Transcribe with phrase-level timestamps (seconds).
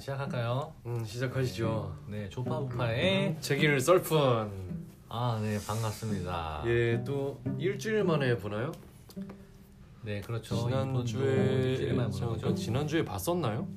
[0.00, 0.72] 자 시작할까요?
[0.86, 1.94] 음 시작하시죠.
[2.08, 4.16] 네 조파부파의 제길 썰픈.
[5.10, 6.62] 아 네 반갑습니다.
[6.66, 8.72] 예, 또 일주일 만에 보나요?
[10.02, 10.54] 네 그렇죠.
[10.56, 11.34] 지난주에
[11.72, 12.56] 일주일만 보는 잠깐.
[12.56, 13.68] 지난주에 봤었나요?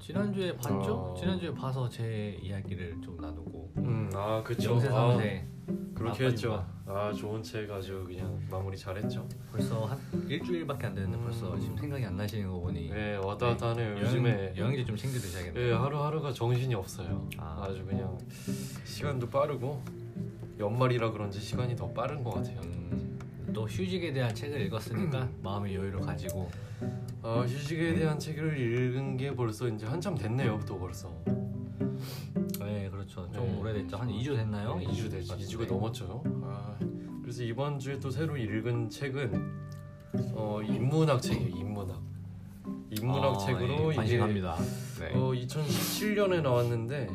[0.00, 0.94] 지난주에 봤죠?
[0.94, 1.14] 어.
[1.16, 4.72] 지난주에 봐서 제 이야기를 좀 나누고 음, 아 그쵸.
[4.72, 5.46] 영세 아, 삼세
[5.94, 6.66] 그렇게 아, 했죠.
[6.86, 9.26] 아 좋은 책 아주 그냥 마무리 잘했죠.
[9.50, 11.22] 벌써 한 일주일밖에 안 됐는데 음.
[11.24, 13.90] 벌써 지금 생각이 안 나시는 거 보니 네 왔다 갔다 하네요.
[13.92, 15.66] 여행- 요즘에 여행지 좀 챙겨 드셔야겠네요.
[15.68, 17.26] 예, 하루하루가 정신이 없어요.
[17.38, 17.64] 아.
[17.66, 17.72] 아.
[17.72, 18.18] 주 그냥
[18.84, 19.82] 시간도 빠르고
[20.58, 22.60] 연말이라 그런지 시간이 더 빠른 것 같아요.
[22.62, 23.18] 음,
[23.54, 26.50] 또 휴직에 대한 책을 읽었으니까 마음의 여유를 가지고
[27.22, 30.60] 아 휴직에 대한 책을 읽은 게 벌써 이제 한참 됐네요.
[30.66, 31.10] 또 벌써.
[32.64, 33.30] 네 그렇죠.
[33.32, 33.58] 좀 네.
[33.60, 33.96] 오래됐죠.
[33.96, 34.76] 한 2주 됐나요?
[34.76, 35.30] 네, 2주 되지.
[35.32, 36.22] 2주가 넘었죠.
[36.44, 36.76] 아,
[37.22, 39.32] 그래서 이번 주에 또 새로 읽은 책은
[40.34, 41.56] 어, 인문학 책이에요.
[41.56, 42.00] 인문학.
[42.90, 44.56] 인문학 아, 책으로 예, 관심합니다.
[45.00, 45.12] 네.
[45.14, 47.08] 어, 2017년에 나왔는데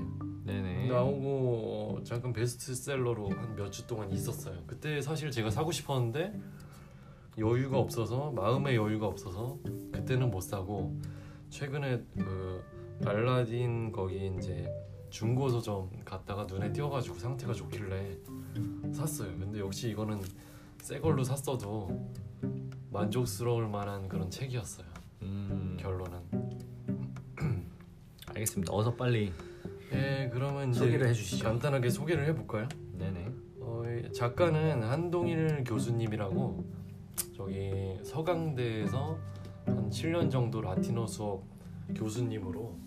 [0.46, 0.88] 네네.
[0.88, 4.58] 나오고 어, 잠깐 베스트셀러로 한 몇 주 동안 있었어요.
[4.68, 6.40] 그때 사실 제가 사고 싶었는데
[7.38, 9.58] 여유가 없어서 마음의 여유가 없어서
[9.94, 11.00] 그때는 못 사고
[11.50, 12.64] 최근에 그
[13.06, 14.68] 알라딘 거기 이제
[15.10, 18.18] 중고 서점 갔다가 눈에 띄어가지고 상태가 좋길래
[18.94, 19.38] 샀어요.
[19.38, 20.22] 근데 역시 이거는
[20.80, 22.10] 새 걸로 샀어도
[22.92, 24.88] 만족스러울 만한 그런 책이었어요.
[25.22, 26.20] 음, 결론은.
[28.28, 28.74] 알겠습니다.
[28.74, 29.32] 어서 빨리
[29.92, 31.44] 예, 그러면 이제 소개를 해주시죠.
[31.44, 32.68] 간단하게 소개를 해볼까요?
[32.94, 33.32] 네네.
[33.60, 36.64] 어, 이 작가는 한동일 교수님이라고
[37.36, 39.18] 저기 서강대에서
[39.66, 41.44] 한 7년 정도 라틴어 수업
[41.96, 42.78] 교수님으로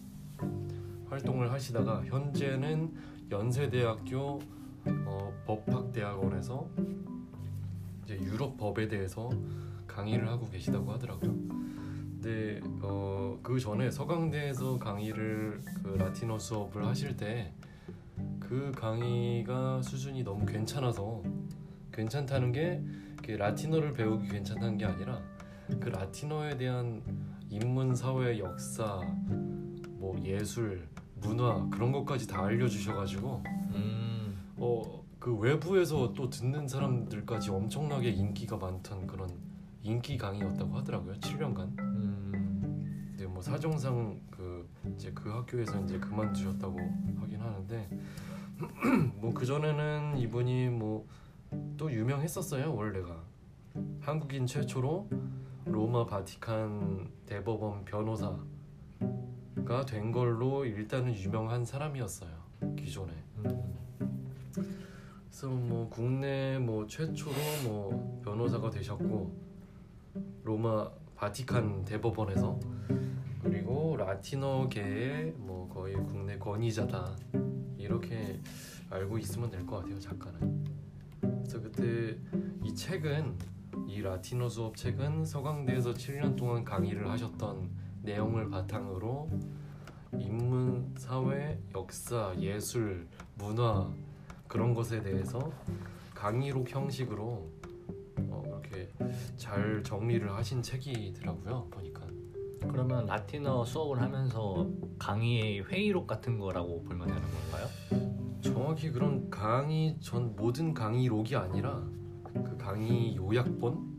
[1.13, 2.93] 활동을 하시다가 현재는
[3.31, 4.41] 연세대학교
[5.07, 6.69] 어, 법학대학원에서
[8.05, 9.31] 이제 유럽 법에 대해서
[9.87, 11.31] 강의를 하고 계시다고 하더라고요.
[11.31, 17.53] 근데 어, 그 전에 서강대에서 강의를 그 라틴어 수업을 하실 때
[18.53, 21.23] 그 강의가 수준이 너무 괜찮아서
[21.91, 22.83] 괜찮다는 게
[23.27, 25.23] 라틴어를 배우기 괜찮다는 게 아니라
[25.81, 27.03] 그 라틴어에 대한
[27.49, 30.87] 인문 사회 역사 뭐 예술
[31.23, 33.43] 문화 그런 것까지 다 알려주셔가지고
[33.75, 39.31] 음, 어그 외부에서 또 듣는 사람들까지 엄청나게 인기가 많던 그런
[39.83, 41.79] 인기 강의였다고 하더라고요 7년간.
[41.81, 46.79] 음, 근데 뭐 사정상 그 이제 그 학교에서 이제 그만두셨다고
[47.21, 47.89] 하긴 하는데
[49.21, 51.07] 뭐 그 전에는 이분이 뭐
[51.77, 53.23] 또 유명했었어요 원래가.
[54.01, 55.09] 한국인 최초로
[55.65, 58.39] 로마 바티칸 대법원 변호사
[59.73, 62.31] 가 된 걸로 일단은 유명한 사람이었어요
[62.77, 63.75] 기존에 음,
[65.27, 67.33] 그래서 뭐 국내 뭐 최초로
[67.65, 69.35] 뭐 변호사가 되셨고
[70.45, 72.61] 로마 바티칸 대법원에서
[73.43, 77.17] 그리고 라틴어계의 뭐 거의 국내 권위자다
[77.79, 78.41] 이렇게
[78.91, 80.65] 알고 있으면 될 것 같아요 작가는.
[81.23, 82.17] 그래서 그때
[82.63, 83.39] 이 책은
[83.89, 87.71] 이 라틴어 수업 책은 서강대에서 7년 동안 강의를 하셨던
[88.03, 89.31] 내용을 바탕으로
[91.03, 93.91] 사회, 역사, 예술, 문화
[94.47, 95.51] 그런 것에 대해서
[96.15, 97.51] 강의록 형식으로
[98.29, 98.89] 어, 이렇게
[99.37, 102.03] 잘 정리를 하신 책이더라고요 보니까.
[102.61, 104.71] 그러면 라틴어 수업을 하면서
[105.01, 108.41] 강의의 회의록 같은 거라고 볼만 하는 건가요?
[108.41, 111.83] 정확히 그런 강의 전 모든 강의록이 아니라
[112.33, 113.91] 그 강의 요약본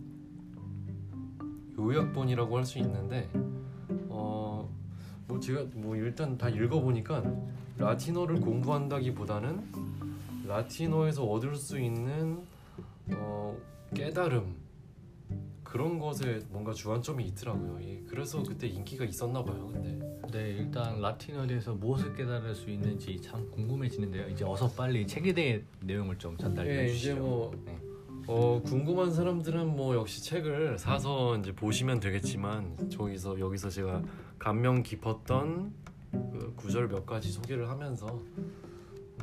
[1.77, 3.29] 요약본이라고 할 수 있는데
[4.07, 4.73] 어
[5.27, 7.23] 뭐 제가 뭐 일단 다 읽어보니까
[7.77, 9.63] 라틴어를 공부한다기보다는
[10.45, 12.41] 라틴어에서 얻을 수 있는
[13.11, 13.57] 어
[13.93, 14.55] 깨달음
[15.63, 17.79] 그런 것에 뭔가 주안점이 있더라고요.
[17.81, 19.69] 예, 그래서 그때 인기가 있었나 봐요.
[19.73, 19.97] 근데
[20.31, 24.29] 네, 일단 라틴어에 대해서 무엇을 깨달을 수 있는지 참 궁금해지는데요.
[24.29, 27.11] 이제 어서 빨리 책에 대해 내용을 좀 전달해 예, 주시죠.
[27.11, 27.79] 이제 뭐 네.
[28.27, 34.01] 어, 궁금한 사람들은 뭐 역시 책을 사서 이제 보시면 되겠지만 저기서 여기서 제가
[34.43, 35.71] 감명 깊었던
[36.11, 38.19] 그 구절 몇 가지 소개를 하면서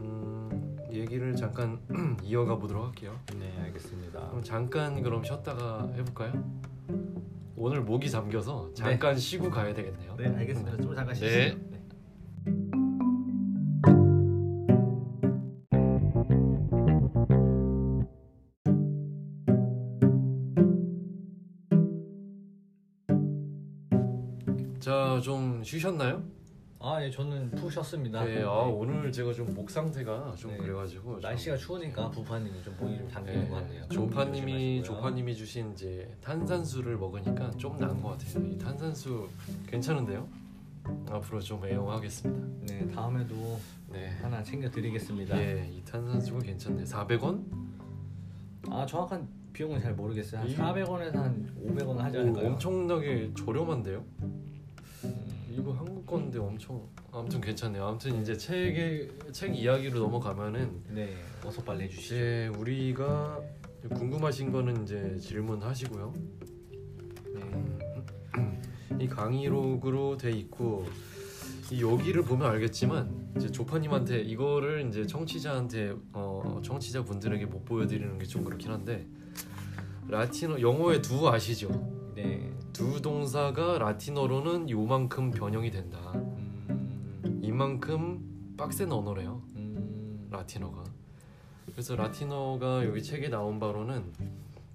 [0.00, 1.78] 음, 얘기를 잠깐
[2.24, 3.20] 이어가 보도록 할게요.
[3.38, 4.28] 네, 알겠습니다.
[4.28, 6.32] 그럼 잠깐 그럼 쉬었다가 해볼까요?
[7.54, 10.16] 오늘 목이 잠겨서 잠깐 쉬고 가야 되겠네요.
[10.16, 10.78] 네, 알겠습니다.
[10.78, 11.28] 좀 잠깐 쉬시죠.
[11.38, 11.54] 네.
[11.70, 12.89] 네.
[24.80, 26.22] 자, 좀 쉬셨나요?
[26.82, 28.24] 아, 예, 저는 푹 쉬었습니다.
[28.24, 30.56] 네, 아 오늘 제가 좀 목 상태가 좀 네.
[30.56, 33.86] 그래가지고 좀- 날씨가 추우니까 부파님이 좀 목이 좀 잠기는 네, 것 같네요.
[33.90, 34.82] 조파님이.
[34.82, 38.46] 조파님이 주신 이제 탄산수를 먹으니까 좀 나은 것 같아요.
[38.46, 39.28] 이 탄산수
[39.66, 40.26] 괜찮은데요?
[41.10, 42.66] 앞으로 좀 애용하겠습니다.
[42.74, 43.34] 네 다음에도
[43.92, 44.08] 네.
[44.22, 45.38] 하나 챙겨드리겠습니다.
[45.38, 46.84] 예, 이 탄산수가 괜찮네.
[46.84, 47.44] 400원?
[48.70, 50.40] 아 정확한 비용은 잘 모르겠어요.
[50.40, 52.46] 한 이- 400원에서 한 500원 하지 오, 않을까요?
[52.46, 54.02] 엄청나게 저렴한데요.
[55.60, 57.84] 음, 이거 한국 건데 엄청 아무튼 괜찮네요.
[57.84, 61.14] 아무튼 이제 책의 책 이야기로 넘어가면은 네
[61.44, 62.14] 어서 빨리 해주시죠.
[62.14, 63.40] 이제 우리가
[63.94, 66.14] 궁금하신 거는 이제 질문하시고요.
[67.34, 68.58] 네.
[69.00, 70.84] 이 강의록으로 돼 있고
[71.70, 78.26] 이 여기를 보면 알겠지만 이제 조파님한테 이거를 이제 청취자한테 어 청취자 분들에게 못 보여드리는 게
[78.26, 79.06] 좀 그렇긴 한데
[80.08, 81.68] 라틴어 영어의 두 아시죠?
[82.14, 82.52] 네.
[82.72, 86.12] 두 동사가 라틴어로는 요만큼 변형이 된다.
[86.14, 89.42] 음, 이만큼 빡센 언어래요.
[89.56, 90.84] 음, 라틴어가.
[91.72, 94.12] 그래서 라틴어가 여기 책에 나온 바로는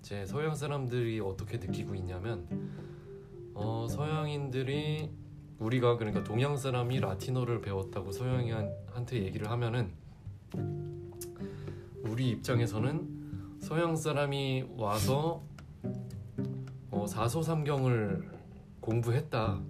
[0.02, 2.48] 제 서양 사람들이 어떻게 느끼고 있냐면
[3.54, 5.10] 어, 서양인들이
[5.60, 9.92] 우리가 그러니까 동양 사람이 라틴어를 배웠다고 서양인한테 얘기를 하면은
[12.04, 15.44] 우리 입장에서는 서양 사람이 와서
[17.06, 18.32] 어, 사소삼경을
[18.82, 19.62] 공부했다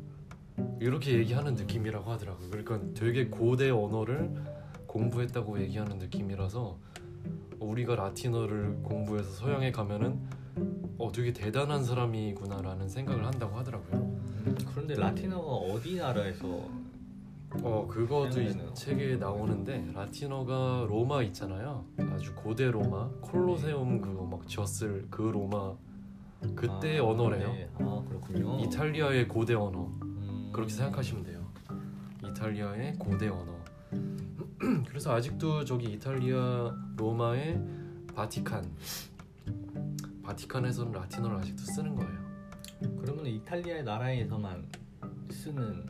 [0.79, 2.49] 이렇게 얘기하는 느낌이라고 하더라고요.
[2.49, 4.33] 그러니까 되게 고대 언어를
[4.87, 6.79] 공부했다고 얘기하는 느낌이라서
[7.59, 10.17] 우리가 라틴어를 공부해서 서양에 가면은
[10.97, 14.01] 어 되게 대단한 사람이구나라는 생각을 한다고 하더라고요.
[14.01, 16.47] 음, 그런데 라틴어가 어디 나라에서
[17.63, 21.83] 어 그것도 이 책에 나오는데 라틴어가 로마 있잖아요.
[22.13, 25.75] 아주 고대 로마 콜로세움 그거 막 지었을 그 로마
[26.55, 27.53] 그때 아, 언어래요.
[27.53, 27.69] 네.
[27.79, 28.59] 아 그렇군요.
[28.59, 31.45] 이탈리아의 고대 언어 음, 그렇게 생각하시면 돼요.
[32.23, 33.55] 이탈리아의 고대 언어.
[34.87, 37.61] 그래서 아직도 저기 이탈리아 로마의
[38.15, 38.63] 바티칸
[40.23, 42.25] 바티칸에서는 라틴어를 아직도 쓰는 거예요.
[42.99, 44.65] 그러면 이탈리아 나라에서만
[45.29, 45.85] 쓰는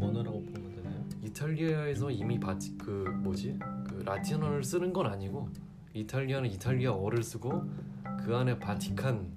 [0.00, 1.04] 언어라고 보면 되나요?
[1.22, 2.90] 이탈리아에서 이미 바티 그
[3.22, 3.58] 뭐지
[3.88, 5.48] 그 라틴어를 쓰는 건 아니고
[5.92, 7.62] 이탈리아는 이탈리아어를 쓰고
[8.24, 9.30] 그 안에 바티칸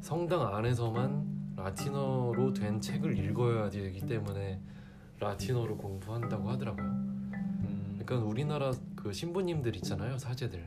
[0.00, 4.60] 성당 안에서만 라틴어로 된 책을 읽어야 되기 때문에
[5.18, 6.86] 라틴어로 공부한다고 하더라고요.
[6.86, 10.66] 음, 그러니까 우리나라 그 신부님들 있잖아요 사제들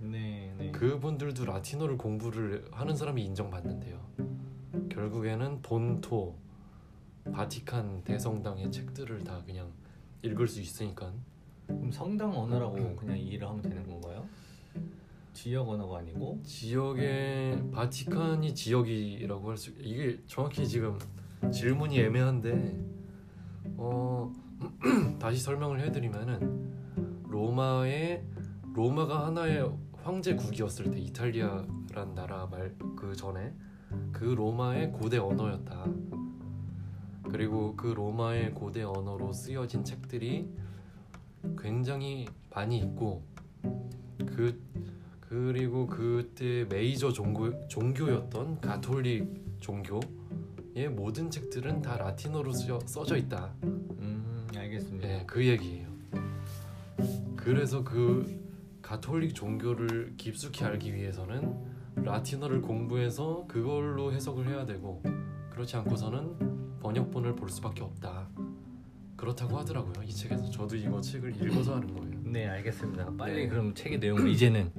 [0.00, 0.70] 네, 네.
[0.72, 4.00] 그분들도 라틴어를 공부를 하는 사람이 인정받는데요.
[4.90, 6.34] 결국에는 본토
[7.32, 9.70] 바티칸 대성당의 책들을 다 그냥
[10.22, 11.12] 읽을 수 있으니까
[11.66, 12.96] 그럼 성당 언어라고 음.
[12.96, 14.26] 그냥 이해를 하면 되는 건가요?
[15.42, 16.38] 지역 언어가 아니고?
[16.44, 20.98] 지역의 바티칸이 지역이라고 할 수 이게 정확히 지금
[21.50, 22.78] 질문이 애매한데
[23.78, 24.30] 어
[25.18, 28.22] 다시 설명을 해드리면은 로마의
[28.74, 29.72] 로마가 하나의
[30.02, 33.54] 황제국이었을 때 이탈리아란 나라 말 그 전에
[34.12, 35.86] 그 로마의 고대 언어였다.
[37.30, 40.50] 그리고 그 로마의 고대 언어로 쓰여진 책들이
[41.58, 43.22] 굉장히 많이 있고
[44.26, 44.60] 그
[45.30, 53.54] 그리고 그때 메이저 종교, 종교였던 가톨릭 종교의 모든 책들은 다 라틴어로 써져 있다.
[53.62, 55.06] 음, 알겠습니다.
[55.06, 55.86] 네, 그 얘기예요.
[57.36, 58.40] 그래서 그
[58.82, 61.54] 가톨릭 종교를 깊숙이 알기 위해서는
[61.94, 65.00] 라틴어를 공부해서 그걸로 해석을 해야 되고
[65.50, 68.28] 그렇지 않고서는 번역본을 볼 수밖에 없다.
[69.14, 70.02] 그렇다고 하더라고요.
[70.04, 72.20] 이 책에서 저도 이거 책을 읽어서 하는 거예요.
[72.24, 73.12] 네, 알겠습니다.
[73.16, 73.48] 빨리 네.
[73.48, 74.72] 그럼 책의 내용을 이제는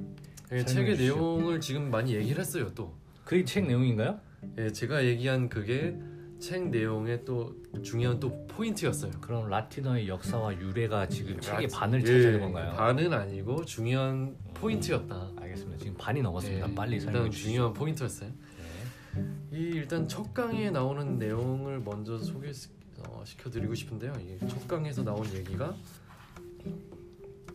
[0.52, 1.14] 예, 책의 주시죠.
[1.14, 2.70] 내용을 지금 많이 얘기를 했어요.
[2.74, 4.20] 또그책 내용인가요?
[4.58, 5.96] 예, 제가 얘기한 그게
[6.38, 9.12] 책 내용의 또 중요한 또 포인트였어요.
[9.20, 12.72] 그럼 라틴어의 역사와 유래가 지금 책의 라틴- 반을 예, 차지하는 건가요?
[12.72, 15.30] 반은 아니고 중요한 포인트였다.
[15.40, 15.78] 알겠습니다.
[15.78, 16.68] 지금 반이 넘었습니다.
[16.70, 17.48] 예, 빨리 설명해 주시죠.
[17.48, 18.30] 중요한 포인트였어요.
[18.30, 19.22] 네.
[19.52, 24.12] 이 일단 첫 강에 나오는 내용을 먼저 소개시켜드리고 싶은데요.
[24.42, 25.74] 이첫 강에서 나온 얘기가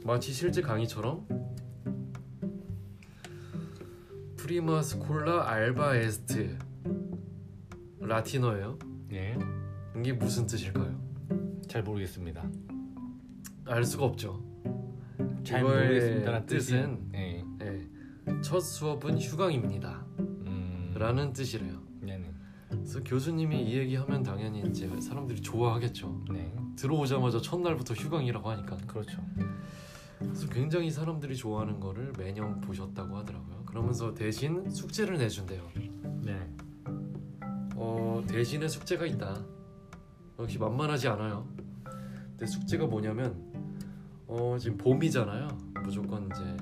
[0.03, 1.27] 마치 실제 강의처럼
[4.47, 6.57] Prima schola alba est
[7.99, 8.79] 라틴어예요.
[9.09, 9.37] 네.
[9.99, 10.97] 이게 무슨 뜻일까요?
[11.67, 12.49] 잘 모르겠습니다.
[13.65, 14.41] 알 수가 없죠.
[15.43, 17.43] 잘 이거의 모르겠습니다라는 뜻은 네.
[17.59, 17.89] 네.
[18.41, 20.05] 첫 수업은 휴강입니다.
[20.19, 21.81] 음, 라는 뜻이래요.
[21.99, 22.31] 네네.
[22.69, 26.23] 그래서 교수님이 이 얘기하면 당연히 이제 사람들이 좋아하겠죠.
[26.31, 26.55] 네.
[26.77, 29.21] 들어오자마자 첫날부터 휴강이라고 하니까 그렇죠.
[30.19, 33.63] 그래서 굉장히 사람들이 좋아하는 거를 매년 보셨다고 하더라고요.
[33.65, 35.61] 그러면서 대신 숙제를 내준대요.
[36.23, 36.49] 네.
[37.75, 39.43] 어, 대신에 숙제가 있다.
[40.39, 41.47] 역시 만만하지 않아요.
[42.29, 43.35] 근데 숙제가 뭐냐면
[44.27, 45.47] 어, 지금 봄이잖아요.
[45.83, 46.57] 무조건 이제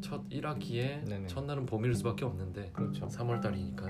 [0.00, 1.26] 첫 1학기에 네네.
[1.28, 3.06] 첫날은 봄일 수밖에 없는데 그렇죠.
[3.06, 3.86] 3월 달이니까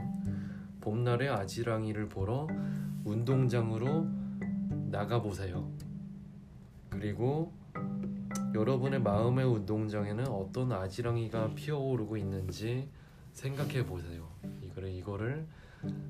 [0.80, 2.46] 봄날에 아지랑이를 보러
[3.04, 4.06] 운동장으로
[4.90, 5.70] 나가 보세요.
[6.88, 7.52] 그리고
[8.54, 12.88] 여러분의 마음의 운동장에는 어떤 아지랑이가 피어오르고 있는지
[13.32, 14.28] 생각해 보세요.
[14.62, 15.46] 이거를 이거를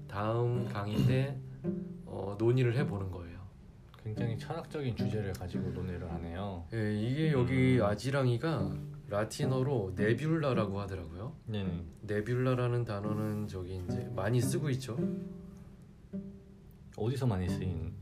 [0.07, 1.39] 다음 강의 때
[2.05, 3.41] 어, 논의를 해 보는 거예요.
[4.03, 6.67] 굉장히 철학적인 주제를 가지고 논의를 하네요.
[6.75, 8.77] 예, 이게 여기 아지랑이가
[9.09, 11.35] 라틴어로 네뷸라라고 하더라고요.
[11.47, 11.85] 네네.
[12.07, 14.99] 네뷸라라는 단어는 저기 이제 많이 쓰고 있죠.
[16.97, 17.93] 어디서 많이 쓰인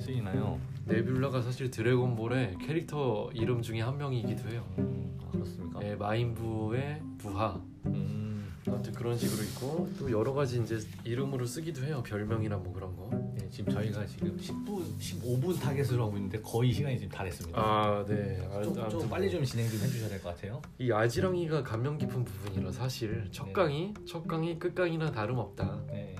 [0.00, 0.58] 쓰이나요?
[0.86, 4.64] 네뷸라가 사실 드래곤볼의 캐릭터 이름 중에 한 명이기도 해요.
[4.78, 5.80] 음, 아, 그렇습니까?
[5.86, 7.60] 예, 마인부의 부하.
[7.86, 12.02] 음, 아무튼 그런 식으로 있고 또 여러 가지 이제 이름으로 쓰기도 해요.
[12.04, 13.08] 별명이나 뭐 그런 거.
[13.38, 17.58] 네, 지금 저희가 지금 10분, 15분 타겟으로 하고 있는데 거의 시간이 지금 다 됐습니다.
[17.60, 18.40] 아, 네.
[18.52, 20.60] 아, 좀, 좀 아무튼 빨리 뭐좀 진행 좀 해주셔야 될 것 같아요.
[20.78, 23.52] 이 아지랑이가 감명 깊은 부분이라 사실 첫 네.
[23.52, 25.82] 강이 첫 강이 끝 강이나 다름없다.
[25.88, 26.16] 네.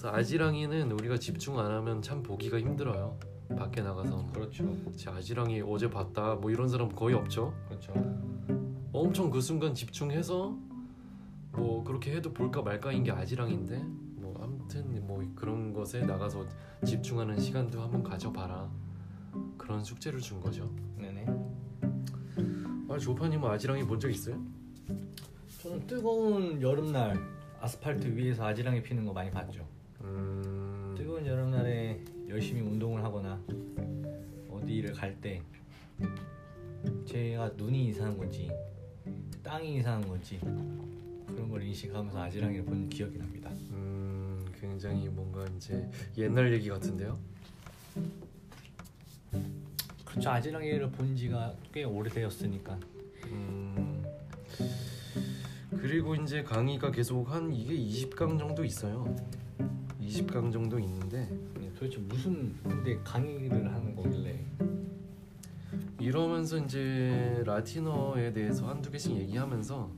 [0.00, 3.18] 그래서 아지랑이는 우리가 집중 안 하면 참 보기가 힘들어요.
[3.54, 4.74] 밖에 나가서 뭐, 그렇죠.
[4.96, 7.52] 제 아지랑이 어제 봤다 뭐 이런 사람 거의 없죠.
[7.68, 7.92] 그렇죠.
[8.94, 10.56] 엄청 그 순간 집중해서
[11.52, 13.76] 뭐 그렇게 해도 볼까 말까인 게 아지랑인데
[14.16, 16.46] 뭐 아무튼 뭐 그런 것에 나가서
[16.86, 18.70] 집중하는 시간도 한번 가져봐라
[19.58, 20.72] 그런 숙제를 준 거죠.
[20.96, 21.26] 네네.
[22.88, 24.42] 아 조파님은 아지랑이 본 적 있어요?
[25.60, 27.20] 저는 뜨거운 여름날
[27.60, 29.68] 아스팔트 위에서 아지랑이 피는 거 많이 봤죠.
[30.02, 33.40] 음, 뜨거운 여름날에 열심히 운동을 하거나
[34.48, 35.42] 어디를 갈 때
[37.06, 38.50] 제가 눈이 이상한 건지
[39.42, 40.38] 땅이 이상한 건지
[41.26, 43.50] 그런 걸 인식하면서 아지랑이를 본 기억이 납니다.
[43.70, 47.18] 음, 굉장히 뭔가 이제 옛날 얘기 같은데요.
[50.04, 50.30] 그렇죠.
[50.30, 52.78] 아지랑이를 본 지가 꽤 오래되었으니까.
[53.26, 54.02] 음,
[55.70, 59.14] 그리고 이제 강의가 계속 한 이게 20강 정도 있어요.
[60.10, 64.44] 20강 정도 있는데 네, 도대체 무슨 근데 강의를 하는 거길래
[66.00, 69.90] 이러면서 이제 라틴어에 대해서 한두 개씩 얘기하면서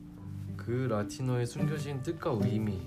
[0.57, 2.81] 그 라틴어에 숨겨진 뜻과 의미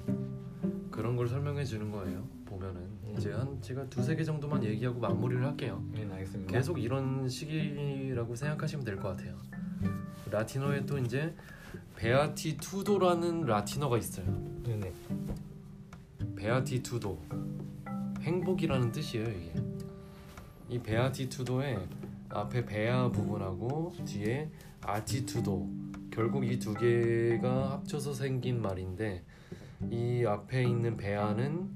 [0.91, 2.27] 그런 걸 설명해 주는 거예요.
[2.46, 2.82] 보면은
[3.17, 5.84] 이제 한 제가 두세 개 정도만 얘기하고 마무리를 할게요.
[5.94, 6.51] 네, 알겠습니다.
[6.51, 9.36] 계속 이런 식이라고 생각하시면 될 것 같아요.
[10.29, 11.34] 라틴어에 또 이제
[11.96, 14.25] 베아티투도라는 라틴어가 있어요.
[14.63, 14.91] 네네.
[16.46, 17.20] beatitudo
[18.22, 19.54] 행복이라는 뜻이에요 이게.
[20.70, 21.88] 이 beatitudo의
[22.30, 25.68] 앞에 bea 부분하고 뒤에 attitudo
[26.12, 29.24] 결국 이 두 개가 합쳐서 생긴 말인데
[29.90, 31.74] 이 앞에 있는 bea는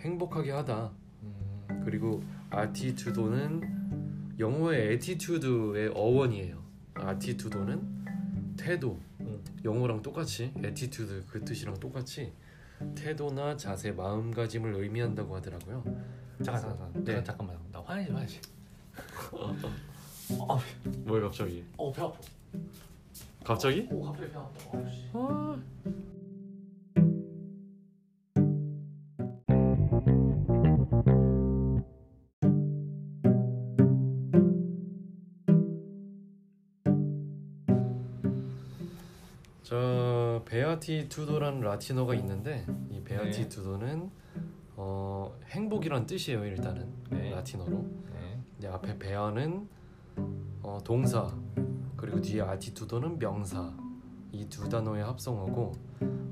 [0.00, 0.92] 행복하게 하다
[1.22, 6.62] 음, 그리고 attitudo는 영어의 attitude의 어원이에요.
[6.94, 8.98] attitudo는 태도.
[9.20, 9.42] 음.
[9.64, 12.34] 영어랑 똑같이 attitude 그 뜻이랑 똑같이
[12.94, 15.82] 태도나 자세, 마음가짐을 의미한다고 하더라고요.
[16.44, 17.22] 잠깐 잠깐 네.
[17.22, 18.42] 잠깐 잠깐만 나 화장실 화장실.
[20.38, 20.60] 어,
[21.04, 21.64] 뭘 갑자기?
[21.76, 22.18] 어, 배 아파.
[23.44, 23.88] 갑자기?
[23.90, 24.78] 오, 갑자기 배 아파.
[24.78, 25.08] 어, 씨.
[39.64, 40.07] 저
[40.48, 44.10] beatitudo라는 라틴어가 있는데 이 beatitudo는
[44.76, 47.30] 어, 행복이란 뜻이에요 일단은 네.
[47.30, 47.70] 라틴어로.
[48.14, 48.40] 네.
[48.56, 49.68] 이제 앞에 bea는
[50.62, 51.30] 어, 동사
[51.96, 53.72] 그리고 뒤에 attitudo는 명사
[54.32, 55.72] 이 두 단어의 합성어고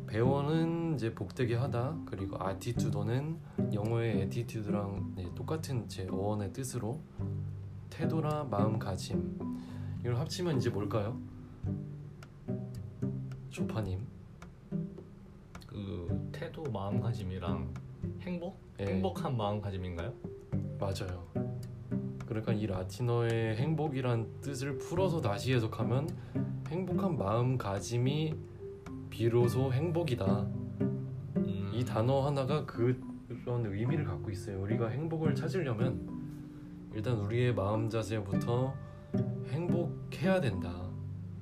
[0.06, 3.38] bea는 이제 복되게 하다 그리고 attitudo는
[3.73, 7.00] 영어의 attitude랑 네, 똑같은 제 어원의 뜻으로
[7.90, 9.38] 태도나 마음가짐
[10.00, 11.18] 이걸 합치면 이제 뭘까요?
[13.50, 14.05] 조파님 그
[16.38, 17.72] 태도 마음가짐이랑
[18.20, 18.60] 행복?
[18.80, 18.84] 예.
[18.84, 20.12] 행복한 마음가짐인가요?
[20.78, 21.26] 맞아요.
[22.26, 26.10] 그러니까 이 라틴어의 행복이란 뜻을 풀어서 다시 해석하면
[26.68, 28.34] 행복한 마음가짐이
[29.08, 30.40] 비로소 행복이다.
[31.36, 34.60] 음, 이 단어 하나가 그런 의미를 갖고 있어요.
[34.60, 36.06] 우리가 행복을 찾으려면
[36.92, 38.74] 일단 우리의 마음 자세부터
[39.48, 40.70] 행복해야 된다.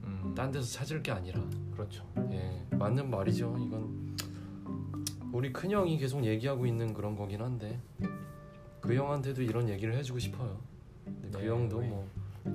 [0.05, 1.43] 음, 딴 데서 찾을 게 아니라.
[1.73, 2.05] 그렇죠.
[2.31, 3.57] 예, 맞는 말이죠.
[3.59, 4.04] 이건
[5.35, 7.81] 우리 큰 형이 계속 얘기하고 있는 그런 거긴 한데
[8.81, 10.61] 그 형한테도 이런 얘기를 해주고 싶어요.
[11.05, 11.89] 근데 그 네, 형도 네.
[11.89, 12.09] 뭐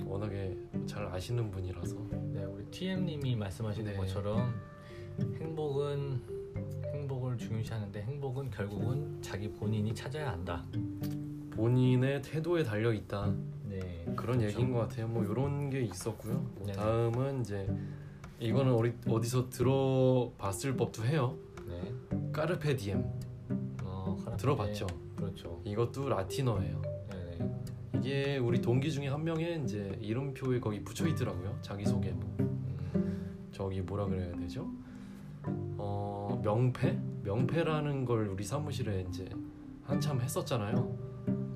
[0.05, 1.97] 워낙에 잘 아시는 분이라서
[2.31, 3.97] 네, 우리 TM님이 말씀하시는 네.
[3.97, 4.53] 것처럼
[5.41, 6.21] 행복은
[6.93, 10.65] 행복을 중요시하는데 행복은 결국은 자기 본인이 찾아야 한다.
[11.51, 14.45] 본인의 태도에 달려 있다 네, 그런 그렇죠.
[14.45, 15.09] 얘기인 것 같아요.
[15.09, 16.33] 뭐 이런 게 있었고요.
[16.55, 16.77] 뭐 네네.
[16.77, 17.67] 다음은 이제
[18.39, 21.37] 이거는 어디, 어디서 들어봤을 법도 해요.
[22.39, 23.03] 네, 까르페 디엠
[23.83, 24.37] 어, 카라페.
[24.37, 24.87] 들어봤죠?
[25.17, 25.61] 그렇죠.
[25.65, 26.81] 이것도 라틴어예요.
[27.11, 27.51] 네,
[27.95, 31.57] 이게 우리 동기 중에 한 명의 이제 이름표에 거기 붙여 있더라고요.
[31.61, 34.71] 자기 소개 뭐 음, 저기 뭐라 그래야 되죠?
[35.77, 39.27] 어 명패 명패라는 걸 우리 사무실에 이제
[39.83, 40.97] 한참 했었잖아요.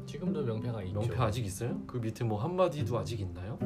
[0.06, 1.00] 지금도 명패가 있죠.
[1.00, 1.80] 명패 아직 있어요?
[1.88, 3.58] 그 밑에 뭐 한마디도 아직 있나요?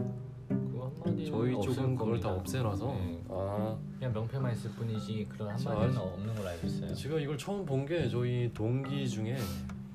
[1.16, 2.34] 그 한마디는 저희 쪽은 그걸 다.
[2.34, 3.24] 없애놔서 네.
[3.30, 6.94] 아 그냥 명패만 있을 뿐이지 그런 자, 한마디는 없는 걸로 알고 있어요.
[6.94, 9.38] 제가 이걸 처음 본 게 저희 동기 중에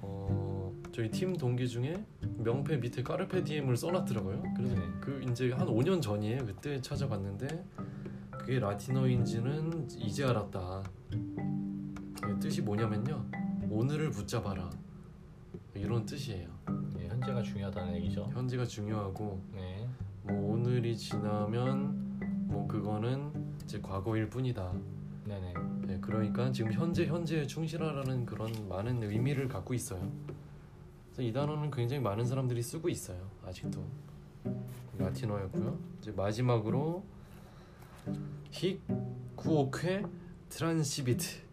[0.01, 2.03] 어 저희 팀 동기 중에
[2.39, 4.43] 명패 밑에 까르페 디엠을 써놨더라고요.
[4.57, 4.83] 그래서 네.
[5.01, 6.47] 그 이제 한 5년 전이에요.
[6.47, 7.65] 그때 찾아봤는데
[8.31, 10.83] 그게 라틴어인지는 이제 알았다.
[12.23, 13.25] 그 뜻이 뭐냐면요.
[13.71, 14.71] 오늘을 붙잡아라.
[15.75, 16.49] 이런 뜻이에요.
[16.95, 18.29] 네, 현재가 중요하다는 얘기죠.
[18.33, 19.87] 현재가 중요하고 네.
[20.23, 23.33] 뭐 오늘이 지나면 뭐 그거는
[23.65, 24.73] 이제 과거일 뿐이다.
[25.25, 25.55] 네네.
[25.87, 30.11] 네, 그러니까 지금 현재 현재에 충실하라는 그런 많은 의미를 갖고 있어요.
[31.07, 33.31] 그래서 이 단어는 굉장히 많은 사람들이 쓰고 있어요.
[33.45, 33.85] 아직도
[34.99, 35.79] 라틴어였고요.
[35.99, 37.05] 이제 마지막으로
[38.51, 38.81] 히
[39.37, 40.05] 쿠오케
[40.49, 41.52] 트란시비트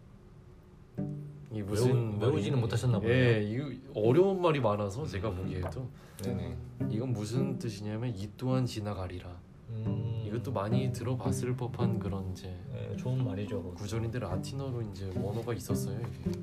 [1.52, 3.14] 이 무슨 외우, 외우지는 못하셨나 보네요.
[3.14, 5.88] 예, 이거 어려운 말이 많아서 제가 보기에도
[6.22, 6.56] 네네.
[6.90, 9.28] 이건 무슨 뜻이냐면 이 또한 지나가리라.
[9.70, 13.62] 음, 이것도 많이 들어봤을 법한 그런 이제 네, 좋은 말이죠.
[13.62, 13.74] 그거.
[13.74, 16.38] 구절인데 라틴어로 이제 원어가 있었어요 이게.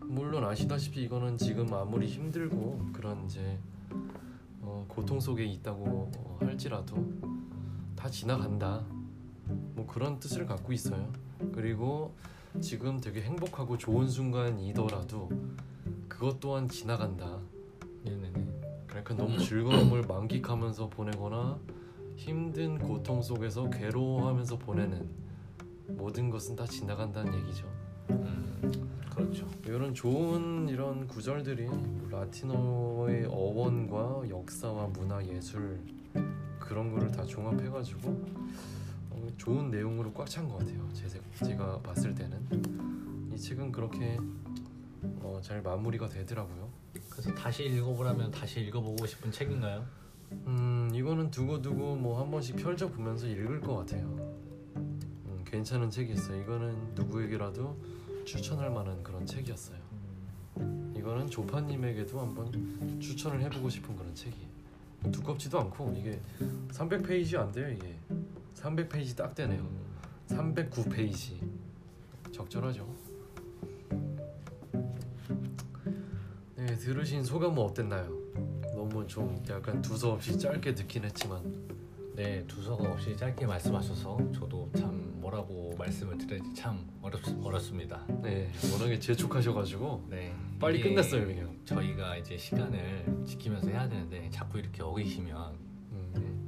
[0.00, 3.58] 물론 아시다시피 이거는 지금 아무리 힘들고 그런 이제
[4.60, 6.96] 어, 고통 속에 있다고 어, 할지라도
[7.96, 8.84] 다 지나간다.
[9.74, 11.10] 뭐 그런 뜻을 갖고 있어요.
[11.54, 12.14] 그리고
[12.60, 15.28] 지금 되게 행복하고 좋은 순간이더라도
[16.08, 17.40] 그것 또한 지나간다.
[18.04, 18.46] 네네네.
[18.86, 21.58] 그러니까 너무 즐거움을 만끽하면서 보내거나
[22.16, 25.08] 힘든 고통 속에서 괴로워하면서 보내는
[25.88, 27.66] 모든 것은 다 지나간다는 얘기죠.
[28.10, 29.48] 음, 그렇죠.
[29.66, 31.68] 이런 좋은 이런 구절들이
[32.10, 35.80] 라틴어의 어원과 역사와 문화 예술
[36.58, 38.81] 그런 거를 다 종합해가지고 어,
[39.36, 40.88] 좋은 내용으로 꽉 찬 것 같아요.
[40.92, 41.08] 제,
[41.44, 44.18] 제가 봤을 때는 이 책은 그렇게
[45.20, 46.68] 어, 잘 마무리가 되더라고요.
[47.10, 49.84] 그래서 다시 읽어보라면 다시 읽어보고 싶은 책인가요?
[50.46, 54.06] 음 이거는 두고두고 뭐 한 번씩 펼쳐 보면서 읽을 것 같아요.
[54.76, 56.40] 음, 괜찮은 책이었어요.
[56.42, 57.76] 이거는 누구에게라도
[58.24, 59.78] 추천할 만한 그런 책이었어요.
[60.58, 64.52] 음, 이거는 조파님에게도 한번 추천을 해보고 싶은 그런 책이에요.
[65.10, 66.20] 두껍지도 않고 이게
[66.70, 67.98] 300페이지 안 돼요 이게
[68.54, 69.60] 300페이지 딱 되네요.
[69.60, 69.84] 음,
[70.28, 71.36] 309페이지
[72.32, 72.86] 적절하죠.
[76.56, 78.08] 네 들으신 소감은 어땠나요?
[78.74, 81.42] 너무 좀 약간 두서 없이 짧게 듣긴 했지만
[82.14, 88.04] 네 두서가 없이 짧게 말씀하셔서 저도 참 뭐라고 말씀을 드려야지 참 어렵, 어렵습니다.
[88.22, 91.56] 네 워낙에 재촉하셔가지고 네 빨리 이게 끝냈어요, 그냥.
[91.64, 95.71] 저희가 이제 시간을 지키면서 해야 되는데 자꾸 이렇게 어기시면 음,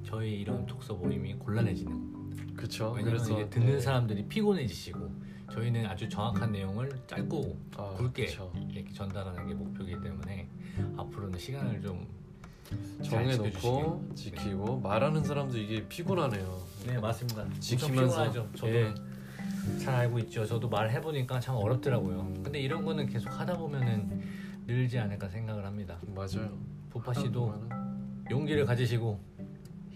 [0.05, 2.45] 저희 이런 독서 모임이 곤란해지는 겁니다.
[2.95, 3.81] 왜냐면 그래서 이게 듣는 네.
[3.81, 5.11] 사람들이 피곤해지시고
[5.51, 8.53] 저희는 아주 정확한 내용을 짧고 아, 굵게 그쵸.
[8.71, 10.49] 이렇게 전달하는 게 목표이기 때문에
[10.97, 14.11] 앞으로는 시간을 좀잘 정해놓고.
[14.15, 16.63] 지키고 말하는 사람도 이게 피곤하네요.
[16.87, 17.47] 네 맞습니다.
[17.61, 18.49] 지키면서 피곤하죠.
[18.57, 18.95] 저도 예,
[19.79, 20.47] 잘 알고 있죠.
[20.47, 22.21] 저도 말해보니까 참 어렵더라고요.
[22.21, 22.43] 음.
[22.43, 24.23] 근데 이런 거는 계속 하다 보면은
[24.67, 25.99] 늘지 않을까 생각을 합니다.
[26.15, 26.57] 맞아요.
[26.91, 27.55] 부파 씨도
[28.31, 29.21] 용기를 가지시고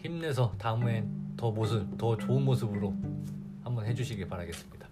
[0.03, 2.95] 힘내서 다음엔 더 모습, 더 좋은 모습으로
[3.63, 4.89] 한번 해주시길 바라겠습니다.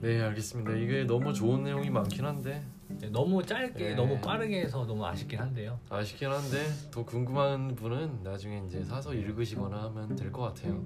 [0.00, 0.72] 네 알겠습니다.
[0.72, 2.62] 이게 너무 좋은 내용이 많긴 한데
[3.00, 3.94] 네, 너무 짧게, 네.
[3.94, 5.78] 너무 빠르게 해서 너무 아쉽긴 한데요.
[5.90, 10.82] 아쉽긴 한데 더 궁금한 분은 나중에 이제 사서 읽으시거나 하면 될 것 같아요.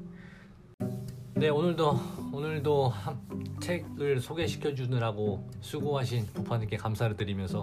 [1.35, 1.99] 네 오늘도
[2.33, 3.19] 오늘도 한
[3.61, 7.63] 책을 소개시켜 주느라고 수고하신 부파님께 감사를 드리면서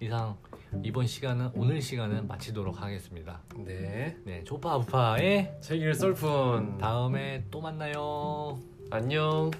[0.00, 0.36] 이상
[0.82, 3.40] 이번 시간은 오늘 시간은 마치도록 하겠습니다.
[3.56, 8.58] 네, 네 조파 부파의 책일 썰푼 다음에 또 만나요.
[8.90, 9.50] 안녕.